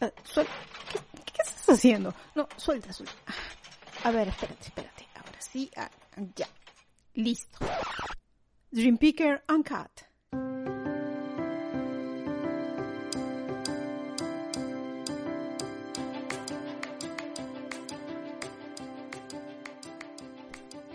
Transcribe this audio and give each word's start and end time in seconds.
¿Qué, 0.00 0.12
qué 1.24 1.42
estás 1.46 1.68
haciendo? 1.78 2.14
No, 2.34 2.48
suelta, 2.56 2.92
suelta. 2.92 3.14
Ah, 3.26 4.08
A 4.08 4.10
ver, 4.10 4.28
espérate, 4.28 4.64
espérate. 4.64 5.06
Ahora 5.14 5.40
sí, 5.40 5.70
ah, 5.76 5.90
ya. 6.36 6.48
Listo. 7.14 7.58
Dream 8.70 8.98
Picker 8.98 9.44
Uncut. 9.48 9.90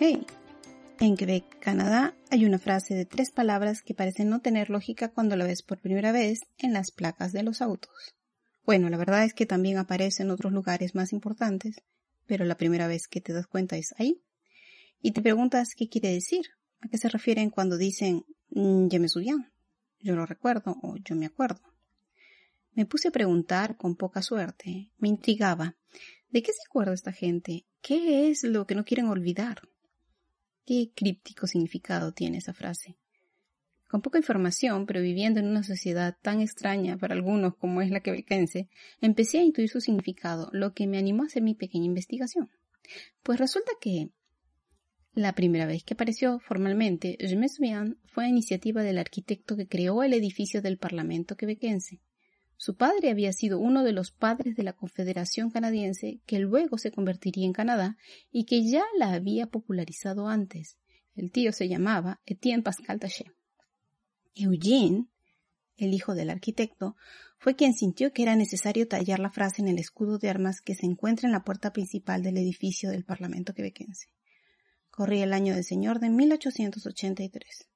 Hey, 0.00 0.24
en 1.00 1.16
Quebec, 1.16 1.58
Canadá, 1.60 2.14
hay 2.30 2.44
una 2.44 2.58
frase 2.58 2.94
de 2.94 3.04
tres 3.04 3.30
palabras 3.30 3.82
que 3.82 3.94
parece 3.94 4.24
no 4.24 4.40
tener 4.40 4.70
lógica 4.70 5.08
cuando 5.08 5.36
la 5.36 5.44
ves 5.44 5.62
por 5.62 5.78
primera 5.80 6.12
vez 6.12 6.40
en 6.58 6.72
las 6.72 6.90
placas 6.92 7.32
de 7.32 7.42
los 7.42 7.60
autos. 7.62 8.14
Bueno, 8.68 8.90
la 8.90 8.98
verdad 8.98 9.24
es 9.24 9.32
que 9.32 9.46
también 9.46 9.78
aparece 9.78 10.22
en 10.22 10.30
otros 10.30 10.52
lugares 10.52 10.94
más 10.94 11.14
importantes, 11.14 11.76
pero 12.26 12.44
la 12.44 12.58
primera 12.58 12.86
vez 12.86 13.08
que 13.08 13.22
te 13.22 13.32
das 13.32 13.46
cuenta 13.46 13.78
es 13.78 13.94
ahí. 13.96 14.20
Y 15.00 15.12
te 15.12 15.22
preguntas 15.22 15.70
qué 15.74 15.88
quiere 15.88 16.12
decir, 16.12 16.44
a 16.82 16.88
qué 16.88 16.98
se 16.98 17.08
refieren 17.08 17.48
cuando 17.48 17.78
dicen 17.78 18.26
"Mm, 18.50 18.88
je 18.90 18.98
me 18.98 19.08
souviens, 19.08 19.46
yo 20.00 20.14
lo 20.14 20.26
recuerdo 20.26 20.76
o 20.82 20.96
yo 20.98 21.16
me 21.16 21.24
acuerdo. 21.24 21.62
Me 22.74 22.84
puse 22.84 23.08
a 23.08 23.10
preguntar 23.10 23.78
con 23.78 23.96
poca 23.96 24.20
suerte, 24.20 24.90
me 24.98 25.08
intrigaba, 25.08 25.78
¿de 26.28 26.42
qué 26.42 26.52
se 26.52 26.60
acuerda 26.68 26.92
esta 26.92 27.12
gente? 27.12 27.64
¿Qué 27.80 28.28
es 28.28 28.44
lo 28.44 28.66
que 28.66 28.74
no 28.74 28.84
quieren 28.84 29.06
olvidar? 29.06 29.62
¿Qué 30.66 30.92
críptico 30.94 31.46
significado 31.46 32.12
tiene 32.12 32.36
esa 32.36 32.52
frase? 32.52 32.98
Con 33.88 34.02
poca 34.02 34.18
información, 34.18 34.84
pero 34.84 35.00
viviendo 35.00 35.40
en 35.40 35.48
una 35.48 35.62
sociedad 35.62 36.16
tan 36.20 36.42
extraña 36.42 36.98
para 36.98 37.14
algunos 37.14 37.56
como 37.56 37.80
es 37.80 37.90
la 37.90 38.00
quebequense, 38.00 38.68
empecé 39.00 39.38
a 39.38 39.42
intuir 39.42 39.70
su 39.70 39.80
significado, 39.80 40.50
lo 40.52 40.74
que 40.74 40.86
me 40.86 40.98
animó 40.98 41.22
a 41.22 41.26
hacer 41.26 41.42
mi 41.42 41.54
pequeña 41.54 41.86
investigación. 41.86 42.50
Pues 43.22 43.40
resulta 43.40 43.72
que 43.80 44.10
la 45.14 45.32
primera 45.32 45.66
vez 45.66 45.84
que 45.84 45.94
apareció 45.94 46.38
formalmente 46.38 47.16
Je 47.18 47.34
me 47.36 47.48
souviens 47.48 47.96
fue 48.04 48.26
a 48.26 48.28
iniciativa 48.28 48.82
del 48.82 48.98
arquitecto 48.98 49.56
que 49.56 49.66
creó 49.66 50.02
el 50.02 50.12
edificio 50.12 50.60
del 50.60 50.78
Parlamento 50.78 51.36
quebequense. 51.36 52.00
Su 52.56 52.76
padre 52.76 53.10
había 53.10 53.32
sido 53.32 53.58
uno 53.58 53.84
de 53.84 53.92
los 53.92 54.10
padres 54.10 54.54
de 54.54 54.64
la 54.64 54.74
Confederación 54.74 55.50
Canadiense 55.50 56.20
que 56.26 56.40
luego 56.40 56.76
se 56.76 56.90
convertiría 56.90 57.46
en 57.46 57.52
Canadá 57.52 57.96
y 58.30 58.44
que 58.44 58.68
ya 58.68 58.84
la 58.98 59.12
había 59.12 59.46
popularizado 59.46 60.28
antes. 60.28 60.76
El 61.14 61.30
tío 61.30 61.52
se 61.52 61.68
llamaba 61.68 62.20
Etienne 62.26 62.62
Pascal 62.62 63.00
Taché. 63.00 63.37
Eugene, 64.38 65.06
el 65.76 65.94
hijo 65.94 66.14
del 66.14 66.30
arquitecto, 66.30 66.96
fue 67.38 67.54
quien 67.54 67.74
sintió 67.74 68.12
que 68.12 68.22
era 68.22 68.36
necesario 68.36 68.88
tallar 68.88 69.20
la 69.20 69.30
frase 69.30 69.62
en 69.62 69.68
el 69.68 69.78
escudo 69.78 70.18
de 70.18 70.28
armas 70.28 70.60
que 70.60 70.74
se 70.74 70.86
encuentra 70.86 71.28
en 71.28 71.32
la 71.32 71.44
puerta 71.44 71.72
principal 71.72 72.22
del 72.22 72.36
edificio 72.36 72.90
del 72.90 73.04
Parlamento 73.04 73.54
quebequense. 73.54 74.08
Corría 74.90 75.24
el 75.24 75.32
año 75.32 75.54
del 75.54 75.64
señor 75.64 76.00
de 76.00 76.10
1883. 76.10 77.68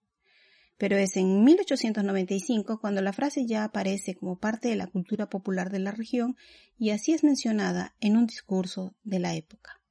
Pero 0.79 0.97
es 0.97 1.17
en 1.17 1.45
1895 1.45 2.81
cuando 2.81 3.03
la 3.03 3.13
frase 3.13 3.47
ya 3.47 3.63
aparece 3.63 4.17
como 4.17 4.39
parte 4.41 4.69
de 4.69 4.77
la 4.77 4.89
cultura 4.89 5.29
popular 5.29 5.71
de 5.71 5.79
la 5.79 5.93
región 5.93 6.37
y 6.77 6.91
así 6.91 7.13
es 7.13 7.23
mencionada 7.23 7.95
en 8.01 8.17
un 8.17 8.27
discurso 8.27 8.97
de 9.05 9.21
la 9.21 9.35
época. 9.35 9.82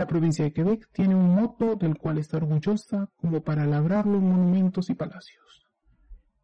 La 0.00 0.06
provincia 0.06 0.46
de 0.46 0.54
Quebec 0.54 0.88
tiene 0.94 1.14
un 1.14 1.34
moto 1.34 1.76
del 1.76 1.98
cual 1.98 2.16
está 2.16 2.38
orgullosa 2.38 3.10
como 3.16 3.42
para 3.42 3.66
labrarlo 3.66 4.16
en 4.16 4.30
monumentos 4.30 4.88
y 4.88 4.94
palacios. 4.94 5.66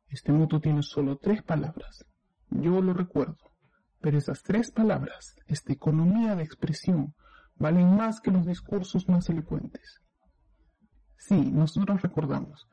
Este 0.08 0.30
moto 0.30 0.60
tiene 0.60 0.82
solo 0.82 1.16
tres 1.16 1.42
palabras. 1.42 2.04
Yo 2.50 2.82
lo 2.82 2.92
recuerdo. 2.92 3.38
Pero 4.02 4.18
esas 4.18 4.42
tres 4.42 4.70
palabras, 4.72 5.36
esta 5.46 5.72
economía 5.72 6.36
de 6.36 6.42
expresión, 6.42 7.14
valen 7.54 7.96
más 7.96 8.20
que 8.20 8.30
los 8.30 8.44
discursos 8.44 9.08
más 9.08 9.30
elocuentes. 9.30 10.02
Sí, 11.16 11.50
nosotros 11.50 12.02
recordamos. 12.02 12.68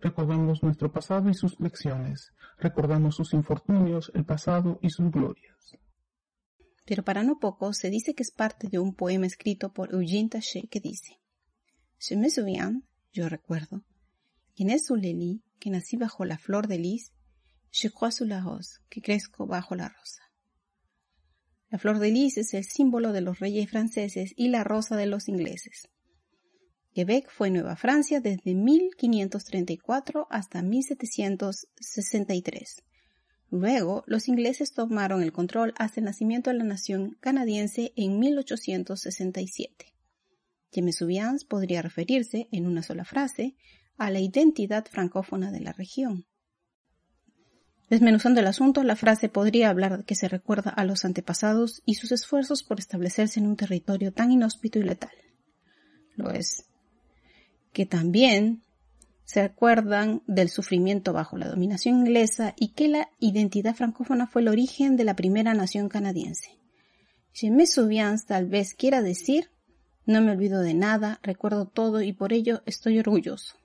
Recordamos 0.00 0.62
nuestro 0.62 0.90
pasado 0.90 1.28
y 1.28 1.34
sus 1.34 1.60
lecciones. 1.60 2.32
Recordamos 2.56 3.16
sus 3.16 3.34
infortunios, 3.34 4.10
el 4.14 4.24
pasado 4.24 4.78
y 4.80 4.88
sus 4.88 5.10
glorias. 5.10 5.76
Pero 6.84 7.04
para 7.04 7.22
no 7.22 7.38
poco 7.38 7.72
se 7.72 7.90
dice 7.90 8.14
que 8.14 8.22
es 8.22 8.30
parte 8.30 8.68
de 8.68 8.78
un 8.78 8.94
poema 8.94 9.26
escrito 9.26 9.72
por 9.72 9.94
Eugène 9.94 10.30
Taché 10.30 10.68
que 10.68 10.80
dice 10.80 11.18
Je 11.98 12.16
me 12.16 12.30
souviens, 12.30 12.82
yo 13.12 13.28
recuerdo, 13.28 13.84
en 14.56 14.70
es 14.70 14.86
sous 14.86 15.00
le 15.00 15.12
lit, 15.12 15.42
que 15.58 15.70
nací 15.70 15.96
bajo 15.96 16.24
la 16.24 16.38
flor 16.38 16.66
de 16.66 16.78
lis, 16.78 17.12
je 17.70 17.88
crois 17.88 18.14
sous 18.14 18.28
la 18.28 18.40
rose, 18.40 18.80
que 18.90 19.00
crezco 19.00 19.46
bajo 19.46 19.74
la 19.74 19.88
rosa. 19.88 20.22
La 21.70 21.78
flor 21.78 22.00
de 22.00 22.10
lis 22.10 22.36
es 22.36 22.52
el 22.52 22.64
símbolo 22.64 23.12
de 23.12 23.22
los 23.22 23.38
reyes 23.38 23.70
franceses 23.70 24.34
y 24.36 24.48
la 24.48 24.62
rosa 24.62 24.96
de 24.96 25.06
los 25.06 25.28
ingleses. 25.28 25.88
Quebec 26.92 27.30
fue 27.30 27.50
Nueva 27.50 27.76
Francia 27.76 28.20
desde 28.20 28.54
1534 28.54 30.26
hasta 30.28 30.62
1763. 30.62 32.82
Luego, 33.52 34.02
los 34.06 34.28
ingleses 34.28 34.72
tomaron 34.72 35.22
el 35.22 35.30
control 35.30 35.74
hasta 35.76 36.00
el 36.00 36.06
nacimiento 36.06 36.48
de 36.48 36.56
la 36.56 36.64
nación 36.64 37.18
canadiense 37.20 37.92
en 37.96 38.18
1867. 38.18 39.92
Je 40.72 40.80
me 40.80 40.94
souviens 40.94 41.44
podría 41.44 41.82
referirse, 41.82 42.48
en 42.50 42.66
una 42.66 42.82
sola 42.82 43.04
frase, 43.04 43.54
a 43.98 44.10
la 44.10 44.20
identidad 44.20 44.86
francófona 44.90 45.52
de 45.52 45.60
la 45.60 45.72
región. 45.72 46.24
Desmenuzando 47.90 48.40
el 48.40 48.46
asunto, 48.46 48.84
la 48.84 48.96
frase 48.96 49.28
podría 49.28 49.68
hablar 49.68 50.06
que 50.06 50.14
se 50.14 50.28
recuerda 50.28 50.70
a 50.70 50.86
los 50.86 51.04
antepasados 51.04 51.82
y 51.84 51.96
sus 51.96 52.10
esfuerzos 52.10 52.62
por 52.62 52.78
establecerse 52.78 53.38
en 53.38 53.46
un 53.46 53.56
territorio 53.56 54.14
tan 54.14 54.32
inhóspito 54.32 54.78
y 54.78 54.84
letal. 54.84 55.12
Lo 56.16 56.30
es. 56.30 56.64
Que 57.74 57.84
también 57.84 58.62
se 59.24 59.40
acuerdan 59.40 60.22
del 60.26 60.48
sufrimiento 60.48 61.12
bajo 61.12 61.36
la 61.36 61.48
dominación 61.48 61.98
inglesa 61.98 62.54
y 62.58 62.74
que 62.74 62.88
la 62.88 63.08
identidad 63.18 63.74
francófona 63.74 64.26
fue 64.26 64.42
el 64.42 64.48
origen 64.48 64.96
de 64.96 65.04
la 65.04 65.16
primera 65.16 65.54
nación 65.54 65.88
canadiense. 65.88 66.58
Je 67.32 67.50
me 67.50 67.66
souviens 67.66 68.26
tal 68.26 68.46
vez 68.46 68.74
quiera 68.74 69.00
decir 69.00 69.50
no 70.04 70.20
me 70.20 70.32
olvido 70.32 70.60
de 70.60 70.74
nada, 70.74 71.20
recuerdo 71.22 71.66
todo 71.66 72.02
y 72.02 72.12
por 72.12 72.32
ello 72.32 72.62
estoy 72.66 72.98
orgulloso. 72.98 73.56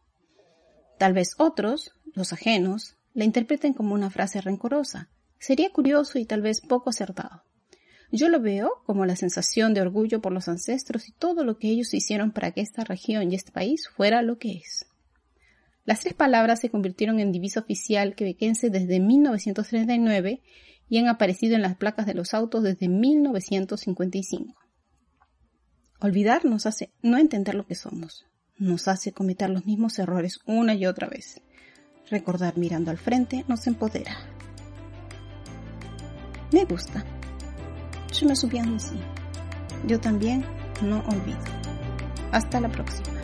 Tal 0.99 1.13
vez 1.13 1.33
otros, 1.37 1.91
los 2.13 2.31
ajenos, 2.31 2.95
la 3.13 3.25
interpreten 3.25 3.73
como 3.73 3.95
una 3.95 4.11
frase 4.11 4.39
rencorosa. 4.41 5.09
Sería 5.39 5.71
curioso 5.71 6.19
y 6.19 6.25
tal 6.25 6.41
vez 6.41 6.61
poco 6.61 6.91
acertado. 6.91 7.43
Yo 8.11 8.29
lo 8.29 8.39
veo 8.39 8.71
como 8.85 9.05
la 9.05 9.15
sensación 9.15 9.73
de 9.73 9.81
orgullo 9.81 10.21
por 10.21 10.31
los 10.31 10.47
ancestros 10.47 11.09
y 11.09 11.11
todo 11.11 11.43
lo 11.43 11.57
que 11.57 11.69
ellos 11.69 11.93
hicieron 11.93 12.31
para 12.31 12.51
que 12.51 12.61
esta 12.61 12.83
región 12.83 13.31
y 13.31 13.35
este 13.35 13.51
país 13.51 13.89
fuera 13.89 14.21
lo 14.21 14.37
que 14.37 14.53
es. 14.53 14.86
Las 15.87 16.01
tres 16.01 16.13
palabras 16.13 16.59
se 16.59 16.69
convirtieron 16.69 17.21
en 17.21 17.31
divisa 17.31 17.61
oficial 17.61 18.13
quebequense 18.13 18.69
desde 18.69 18.99
1939 18.99 20.41
y 20.89 20.97
han 20.97 21.07
aparecido 21.07 21.55
en 21.55 21.61
las 21.61 21.77
placas 21.77 22.05
de 22.05 22.13
los 22.13 22.33
autos 22.33 22.61
desde 22.61 22.89
1955. 22.89 24.53
Olvidar 26.01 26.43
nos 26.43 26.65
hace 26.65 26.91
no 27.01 27.17
entender 27.17 27.55
lo 27.55 27.65
que 27.65 27.75
somos, 27.75 28.25
nos 28.57 28.89
hace 28.89 29.13
cometer 29.13 29.49
los 29.49 29.65
mismos 29.65 29.97
errores 29.97 30.41
una 30.45 30.75
y 30.75 30.85
otra 30.85 31.07
vez. 31.07 31.39
Recordar 32.09 32.57
mirando 32.57 32.91
al 32.91 32.97
frente 32.97 33.45
nos 33.47 33.65
empodera. 33.65 34.17
Me 36.51 36.65
gusta. 36.65 37.05
Yo 38.11 38.27
me 38.27 38.35
subí 38.35 38.57
a. 38.57 38.65
Yo 39.87 40.01
también 40.01 40.43
no 40.81 40.99
olvido. 41.07 41.39
Hasta 42.33 42.59
la 42.59 42.69
próxima. 42.69 43.16